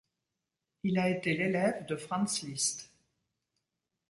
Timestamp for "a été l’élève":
0.97-1.85